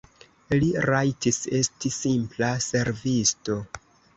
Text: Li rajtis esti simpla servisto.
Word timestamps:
Li 0.61 0.69
rajtis 0.85 1.39
esti 1.59 1.93
simpla 1.99 2.51
servisto. 2.71 3.63